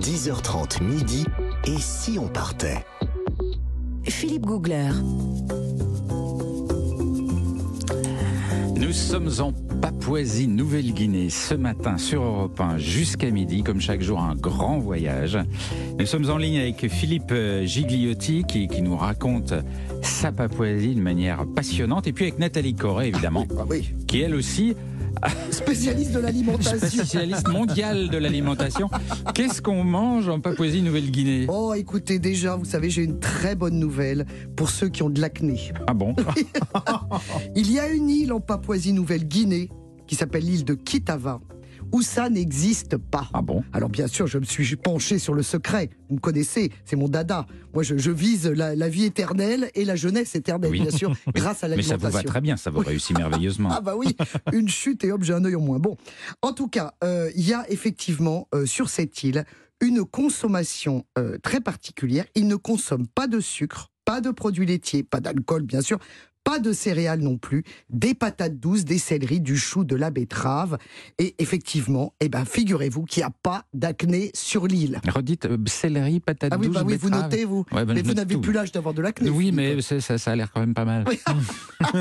[0.00, 1.24] 10h30 midi.
[1.66, 2.84] Et si on partait
[4.04, 4.90] Philippe Googler.
[8.76, 14.20] Nous sommes en Papouasie, Nouvelle-Guinée, ce matin sur Europe 1 jusqu'à midi, comme chaque jour,
[14.20, 15.38] un grand voyage.
[15.98, 19.54] Nous sommes en ligne avec Philippe euh, Gigliotti qui, qui nous raconte
[20.02, 24.34] sa Papouasie de manière passionnante, et puis avec Nathalie Corée, évidemment, Ah oui, qui elle
[24.34, 24.76] aussi
[25.50, 26.78] spécialiste de l'alimentation.
[26.78, 28.88] spécialiste mondiale de l'alimentation.
[29.34, 33.78] Qu'est-ce qu'on mange en Papouasie, Nouvelle-Guinée Oh, écoutez, déjà, vous savez, j'ai une très bonne
[33.78, 35.72] nouvelle pour ceux qui ont de l'acné.
[35.86, 36.14] Ah bon?
[37.56, 39.70] Il y a une île en Papouasie-Nouvelle-Guinée
[40.06, 41.40] qui s'appelle l'île de Kitava,
[41.92, 43.28] où ça n'existe pas.
[43.32, 43.64] Ah bon?
[43.72, 45.90] Alors bien sûr, je me suis penché sur le secret.
[46.08, 47.46] Vous me connaissez, c'est mon dada.
[47.74, 50.80] Moi, je, je vise la, la vie éternelle et la jeunesse éternelle, Oui.
[50.80, 52.08] bien sûr, grâce à Mais ça l'alimentation.
[52.08, 53.70] vous va très bien, ça vous réussit merveilleusement.
[53.72, 54.16] Ah bah oui,
[54.52, 55.78] une chute et hop, j'ai un œil en moins.
[55.78, 55.96] Bon,
[56.42, 59.44] en tout cas, euh, il y a effectivement euh, sur cette île
[59.80, 62.24] une consommation euh, très particulière.
[62.34, 65.98] Ils ne consomment pas de sucre, pas de produits laitiers, pas d'alcool bien sûr,
[66.46, 70.78] pas de céréales non plus, des patates douces, des céleris, du chou, de la betterave.
[71.18, 75.00] Et effectivement, eh ben, figurez-vous qu'il n'y a pas d'acné sur l'île.
[75.12, 77.30] Redites euh, céleri, patate Ah oui, douce, bah oui, vous betterave.
[77.32, 77.64] notez, vous.
[77.72, 79.28] Ouais, bah, mais vous n'avez plus l'âge d'avoir de l'acné.
[79.28, 81.04] Oui, mais ça, ça a l'air quand même pas mal.
[81.08, 81.18] Oui.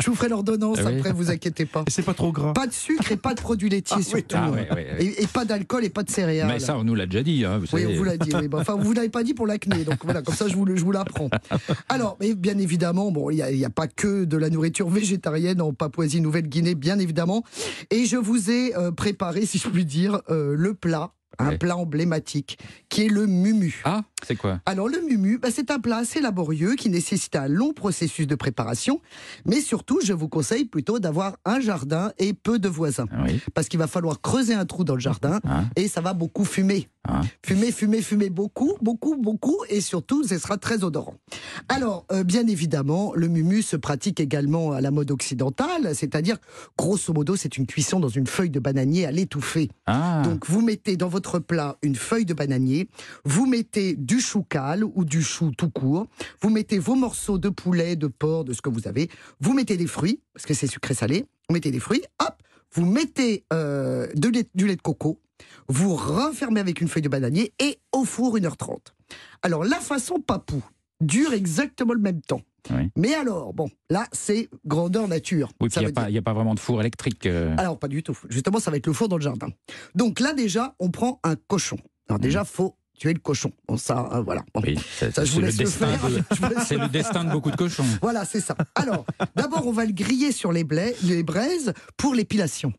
[0.00, 0.96] Je vous ferai l'ordonnance Ah oui.
[0.98, 1.84] après, vous inquiétez pas.
[1.86, 2.52] Et c'est pas trop gras.
[2.54, 4.34] Pas de sucre et pas de produits laitiers surtout.
[4.36, 4.96] Ah ouais, ouais, ouais.
[5.04, 6.48] Et, et pas d'alcool et pas de céréales.
[6.48, 7.44] Mais ça, on nous l'a déjà dit.
[7.44, 7.94] Hein, vous oui, savez.
[7.94, 8.32] on vous l'a dit.
[8.52, 10.84] enfin, vous l'avez pas dit pour l'acné, donc voilà, comme ça je vous, le- je
[10.84, 11.30] vous l'apprends.
[11.88, 16.74] Alors, bien évidemment, bon, il n'y a, pas que de la nourriture végétarienne en Papouasie-Nouvelle-Guinée,
[16.74, 17.44] bien évidemment.
[17.90, 21.58] Et je vous ai euh, préparé, si je puis dire, euh, le plat, un Ouais.
[21.58, 23.80] plat emblématique, qui est le mumu.
[23.84, 24.60] Ah, c'est quoi?
[24.66, 28.34] Alors le mumu, bah, c'est un plat assez laborieux qui nécessite un long processus de
[28.34, 29.00] préparation,
[29.46, 33.40] mais surtout, je vous conseille plutôt d'avoir un jardin et peu de voisins, Ah Oui.
[33.54, 35.64] parce qu'il va falloir creuser un trou dans le jardin Ah.
[35.76, 36.88] et ça va beaucoup fumer.
[37.10, 37.22] Ah.
[37.42, 41.14] Fumer, fumer, fumer beaucoup, beaucoup, beaucoup, et surtout, ce sera très odorant.
[41.70, 46.36] Alors, euh, bien évidemment, le mumu se pratique également à la mode occidentale, c'est-à-dire,
[46.76, 49.70] grosso modo, c'est une cuisson dans une feuille de bananier à l'étouffer.
[49.86, 52.88] Ah, Donc vous mettez dans votre plat une feuille de bananier,
[53.24, 56.06] vous mettez du chou cal ou du chou tout court,
[56.42, 59.08] vous mettez vos morceaux de poulet, de porc, de ce que vous avez,
[59.40, 62.34] vous mettez des fruits, parce que c'est sucré salé, vous mettez des fruits, hop,
[62.74, 65.20] vous mettez euh, de lait- du lait de coco,
[65.68, 68.78] vous refermez avec une feuille de bananier et au four 1h30.
[69.42, 70.62] Alors la façon papou
[71.00, 72.40] dure exactement le même temps.
[72.70, 72.90] Oui.
[72.96, 75.50] Mais alors, bon, là c'est grandeur nature.
[75.60, 77.24] oui, il n'y a, dire- pas- y a pas vraiment de four électrique.
[77.26, 77.54] euh.
[77.56, 78.18] alors, pas du tout.
[78.28, 79.48] Justement, ça va être le four dans le jardin.
[79.94, 81.78] Donc là, déjà, on prend un cochon.
[82.08, 83.52] Alors déjà, faut tuer le cochon.
[83.66, 84.42] Bon, ça, euh, voilà.
[84.54, 84.60] Bon.
[84.64, 86.08] Oui, c'est Ça, je vous le, laisse le faire.
[86.10, 86.22] de-
[86.66, 87.84] c'est le destin de beaucoup de cochons.
[88.02, 88.56] Voilà, c'est ça.
[88.74, 92.72] Alors, d'abord, on va le griller sur les, blais, les braises pour l'épilation.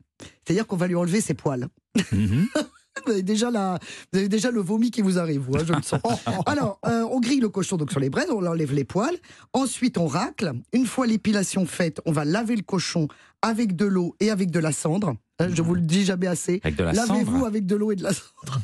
[0.45, 1.67] C'est-à-dire qu'on va lui enlever ses poils.
[2.11, 2.47] Mhm.
[3.05, 3.79] Vous avez déjà, la,
[4.11, 6.01] vous avez déjà le vomi qui vous arrive, vous, hein, je le sens.
[6.45, 9.15] Alors, euh, on grille le cochon donc sur les braises, on enlève les poils.
[9.53, 10.51] Ensuite, on racle.
[10.73, 13.07] Une fois l'épilation faite, on va laver le cochon
[13.41, 15.15] avec de l'eau et avec de la cendre.
[15.39, 16.61] Hein, je vous le dis jamais assez.
[16.77, 18.59] Lavez-vous avec de l'eau et de la cendre.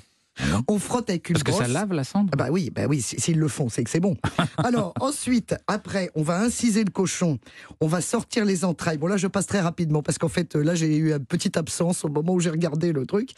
[0.51, 2.83] Non On frotte avec une Parce que ça lave la cendre Ah bah oui, bah
[2.89, 4.17] oui, s'ils le font, c'est que c'est bon.
[4.57, 7.39] Alors ensuite, après, on va inciser le cochon,
[7.81, 8.97] on va sortir les entrailles.
[8.97, 12.03] Bon là, je passe très rapidement parce qu'en fait, là, j'ai eu une petite absence
[12.05, 13.31] au moment où j'ai regardé le truc.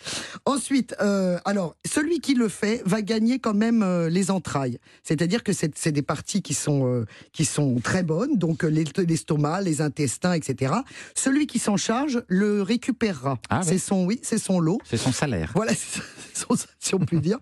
[0.45, 4.79] Ensuite, euh, alors celui qui le fait va gagner quand même euh, les entrailles.
[5.03, 9.61] C'est-à-dire que c'est des parties qui sont euh, qui sont très bonnes, donc l'est- l'estomac,
[9.61, 10.73] les intestins, etc.
[11.15, 13.39] Celui qui s'en charge le récupérera.
[13.49, 14.79] Ah c'est son oui, c'est son lot.
[14.83, 15.51] C'est son salaire.
[15.55, 16.01] Voilà, c'est
[16.33, 16.55] son-
[16.87, 17.39] si on peut dire.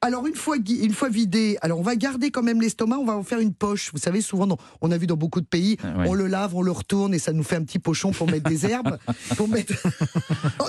[0.00, 3.14] Alors, une fois, une fois vidé, alors on va garder quand même l'estomac, on va
[3.14, 3.90] en faire une poche.
[3.92, 4.48] Vous savez, souvent,
[4.80, 6.08] on a vu dans beaucoup de pays, Ah ouais.
[6.08, 8.48] on le lave, on le retourne et ça nous fait un petit pochon pour mettre
[8.48, 8.98] des herbes.
[9.36, 9.74] Pour mettre...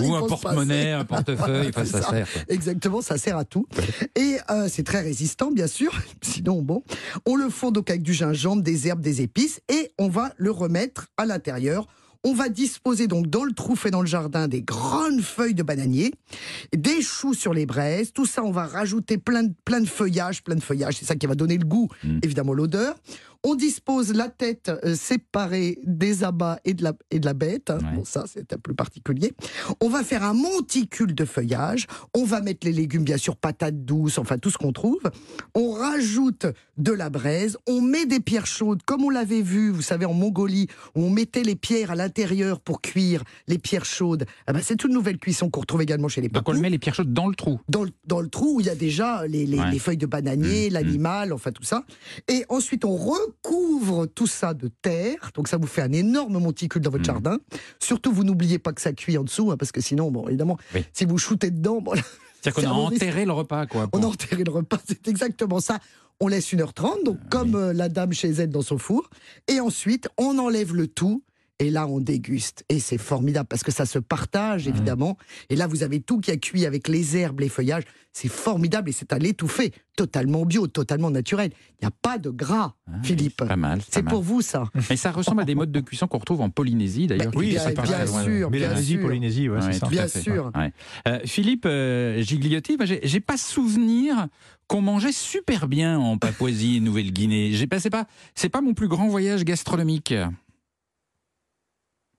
[0.01, 2.27] Ou un porte-monnaie, un portefeuille, ça sert.
[2.49, 3.65] Exactement, ça sert à tout.
[4.15, 5.93] Et euh, c'est très résistant, bien sûr.
[6.21, 6.83] Sinon, bon,
[7.25, 10.51] on le fond donc avec du gingembre, des herbes, des épices, et on va le
[10.51, 11.87] remettre à l'intérieur.
[12.23, 15.63] On va disposer donc dans le trou fait dans le jardin des grandes feuilles de
[15.63, 16.13] bananier,
[16.75, 18.11] des choux sur les braises.
[18.13, 20.97] Tout ça, on va rajouter plein de, plein de feuillage, plein de feuillage.
[20.97, 22.19] C'est ça qui va donner le goût, Mm.
[22.23, 22.95] évidemment l'odeur.
[23.43, 27.69] On dispose la tête euh, séparée des abats et de la, et de la bête.
[27.69, 27.95] Ouais.
[27.95, 29.33] Bon, ça, c'est un peu particulier.
[29.81, 31.87] On va faire un monticule de feuillage.
[32.15, 34.99] On va mettre les légumes, bien sûr, patates douces, enfin tout ce qu'on trouve.
[35.55, 36.45] On rajoute
[36.77, 37.57] de la braise.
[37.67, 41.09] On met des pierres chaudes, comme on l'avait vu, vous savez, en Mongolie, où on
[41.09, 44.25] mettait les pierres à l'intérieur pour cuire les pierres chaudes.
[44.47, 46.69] Ah ben, c'est une nouvelle cuisson qu'on retrouve également chez les Donc on papous met
[46.69, 47.59] les pierres chaudes dans le trou.
[47.69, 49.71] dans le, dans le trou où il y a déjà les, les- Ouais.
[49.71, 51.83] les feuilles de bananier, Mmh, l'animal, enfin tout ça.
[52.27, 52.95] Et ensuite, on
[53.27, 55.31] recouvre tout ça de terre.
[55.35, 57.05] Donc ça vous fait un énorme monticule dans votre Mhm.
[57.05, 57.37] jardin.
[57.79, 60.57] Surtout, vous n'oubliez pas que ça cuit en dessous, hein, parce que sinon, bon, évidemment,
[60.75, 60.83] Oui.
[60.93, 61.93] si vous shootez dedans, bon,
[62.41, 63.89] C'est-à-dire qu'on a enterré le repas, quoi.
[63.93, 64.77] on a enterré le repas.
[64.87, 65.79] C'est exactement ça.
[66.19, 69.09] On laisse 1h30, donc comme euh, la dame chez elle dans son four.
[69.47, 71.23] Et ensuite, on enlève le tout.
[71.59, 72.63] Et là, on déguste.
[72.69, 75.17] Et c'est formidable parce que ça se partage, évidemment.
[75.49, 77.83] Et là, vous avez tout qui a cuit avec les herbes, les feuillages.
[78.13, 79.71] C'est formidable et c'est à l'étouffer.
[79.95, 81.49] Totalement bio, totalement naturel.
[81.81, 83.37] Il n'y a pas de gras, Ah, Philippe.
[83.37, 83.79] Pas mal.
[83.83, 84.13] C'est pas mal.
[84.13, 84.65] pour vous, ça.
[84.91, 87.31] Mais ça ressemble à des modes de cuisson qu'on retrouve en Polynésie, d'ailleurs.
[87.31, 89.01] Bah, qui bien- pas bien sûr, bien Mélanésie, sûr.
[89.01, 89.85] Polynésie, ouais, Ouais, c'est ça.
[89.87, 90.21] tout Bien fait.
[90.21, 90.51] sûr.
[90.55, 90.71] Ouais.
[91.07, 94.27] Euh, Philippe euh, Gigliotti, bah, j'ai j'ai pas souvenir
[94.67, 97.51] qu'on mangeait super bien en Papouasie et Nouvelle-Guinée.
[97.53, 98.05] J'ai pas, c'est pas,
[98.35, 100.13] c'est pas mon plus grand voyage gastronomique.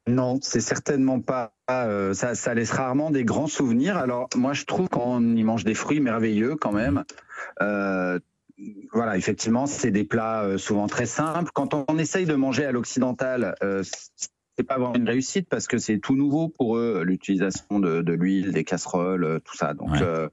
[0.08, 1.52] Non, c'est certainement pas.
[1.70, 3.96] euh, ça, ça laisse rarement des grands souvenirs.
[3.99, 7.05] Alors, moi, je trouve qu'on y mange des fruits merveilleux quand même.
[7.60, 8.19] Euh,
[8.93, 11.50] voilà, effectivement, c'est des plats euh, souvent très simples.
[11.55, 13.82] Quand on, essaye de manger à l'occidental, euh,
[14.56, 18.12] c'est pas vraiment une réussite parce que c'est tout nouveau pour eux, l'utilisation de, de
[18.14, 19.75] l'huile, des casseroles, tout ça.
[19.75, 20.02] Donc, Ouais.
[20.02, 20.28] euh,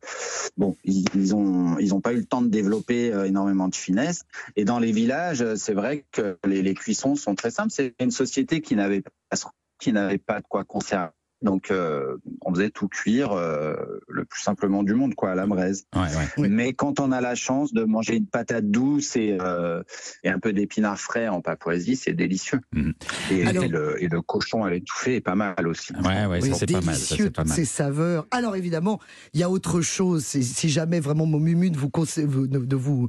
[0.57, 3.75] bon, ils, ils ont ils ont pas eu le temps de développer euh, énormément de
[3.75, 4.24] finesse.
[4.56, 7.69] Et dans les villages, c'est vrai que les, les cuissons sont très simples.
[7.71, 9.12] C'est une société qui n'avait pas
[9.80, 11.12] qui n'avait pas de quoi conserver.
[11.42, 13.75] Donc, euh, on faisait tout cuire euh,
[14.07, 15.86] le plus simplement du monde, quoi, à la braise.
[15.94, 16.27] Ouais, ouais.
[16.38, 16.48] Oui.
[16.50, 19.83] Mais quand on a la chance de manger une patate douce et, euh,
[20.24, 22.62] et un peu d'épinards frais en Papouasie, c'est délicieux.
[22.74, 22.94] Mhm.
[23.31, 25.94] Et, Alors- et le, et le cochon à l'étouffée est pas mal aussi.
[25.98, 26.95] Ouais, ouais, Oui, ça c'est pas mal.
[26.95, 28.25] Ça, pas ces saveurs.
[28.31, 29.00] Alors évidemment,
[29.33, 30.24] il y a autre chose.
[30.25, 33.07] Si jamais vraiment mon mumu ne vous, conse- vous- ne vous,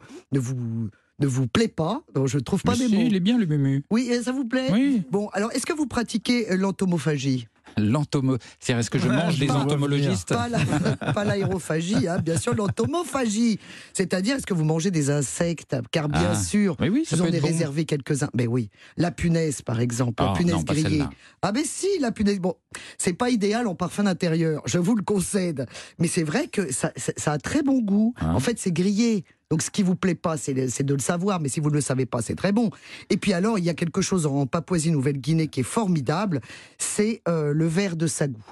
[1.19, 3.03] ne vous, plaît pas, donc je ne trouve pas Mais des si, mots.
[3.07, 3.83] il est bien le mumu.
[3.91, 4.69] Oui, ça vous plaît?
[4.73, 5.03] Oui.
[5.11, 7.49] Bon, alors est-ce que vous pratiquez euh, l'entomophagie?
[7.79, 8.39] L'entomo.
[8.59, 10.29] C'est-à-dire, est-ce que je mange des entomologistes?
[10.29, 13.59] Pas la- pas l'aérophagie, hein, bien sûr, l'entomophagie.
[13.93, 15.77] C'est-à-dire, est-ce que vous mangez des insectes?
[15.91, 17.31] Car bien Ah, sûr, Oui, vous en bon.
[17.43, 18.31] réservé quelques-uns.
[18.35, 21.03] Ben oui, la punaise, par exemple, la Ah, punaise non, grillée.
[21.43, 22.39] Ah ben si, la punaise.
[22.41, 22.55] Bon,
[22.99, 25.67] c'est pas idéal en parfum d'intérieur, je vous le concède.
[25.99, 28.15] Mais c'est vrai que ça, ça- ça a très bon goût.
[28.21, 28.33] Hein?
[28.35, 29.25] En fait, c'est grillé.
[29.51, 31.41] Donc ce qui vous plaît pas, c'est de le savoir.
[31.41, 32.71] Mais si vous ne le savez pas, c'est très bon.
[33.11, 36.41] Et puis alors, il y a quelque chose en Papouasie-Nouvelle-Guinée qui est formidable.
[36.79, 38.43] C'est euh, le verre de sagou.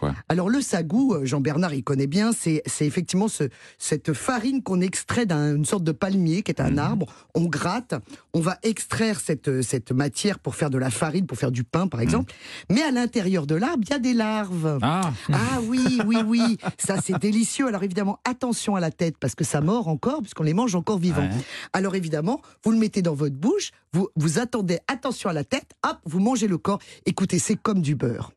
[0.00, 0.14] Quoi?
[0.28, 3.44] Alors le sagou, euh, Jean-Bernard, il connaît bien, c'est effectivement ce,
[3.78, 6.78] cette farine qu'on extrait d'une sorte de palmier qui est un Mhm.
[6.78, 7.06] arbre.
[7.34, 7.94] On gratte,
[8.34, 11.86] on va extraire cette, cette matière pour faire de la farine, pour faire du pain
[11.86, 12.32] par exemple.
[12.68, 14.78] Mais à l'intérieur de l'arbre, il y a des larves.
[14.82, 17.68] Ah, Ah oui, oui, oui, ça c'est délicieux.
[17.68, 20.98] Alors évidemment, attention à la tête parce que ça mord encore, puisqu'on les mange encore
[20.98, 21.20] vivants.
[21.22, 21.44] ouais.
[21.72, 25.70] Alors évidemment, vous le mettez dans votre bouche, vous, vous attendez, attention à la tête,
[25.88, 26.80] hop, vous mangez le corps.
[27.06, 28.32] Écoutez, c'est comme du beurre.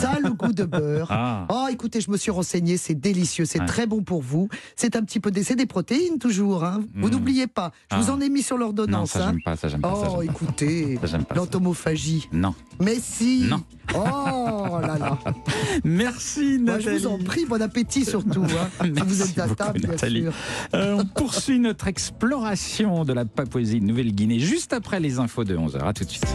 [0.00, 0.81] Ça a le goût de beurre.
[1.08, 1.46] Ah.
[1.50, 3.66] Oh, écoutez, je me suis renseigné, c'est délicieux, c'est Ouais.
[3.66, 4.48] très bon pour vous.
[4.76, 6.64] C'est un petit peu des, c'est des protéines toujours.
[6.64, 6.80] Hein.
[6.94, 7.10] Vous Mm.
[7.12, 7.72] n'oubliez pas.
[7.90, 8.14] Je vous Ah.
[8.14, 9.10] en ai mis sur Non, l'ordonnance.
[9.12, 9.30] ça hein.
[9.32, 9.94] j'aime pas, ça j'aime pas.
[10.16, 10.98] Oh, écoutez,
[11.36, 12.28] l'entomophagie.
[12.32, 12.54] Non.
[12.80, 13.44] Mais si.
[13.48, 13.62] Non.
[13.94, 15.18] Oh là là.
[15.84, 16.98] Merci Moi, Nathalie.
[16.98, 18.44] je vous en prie, bon appétit surtout.
[18.44, 18.86] Hein.
[18.96, 20.32] Si vous êtes à table, bien sûr.
[20.74, 25.84] Euh, on poursuit notre exploration de la Papouasie Nouvelle-Guinée juste après les infos de 11h.
[25.86, 26.26] À tout de suite.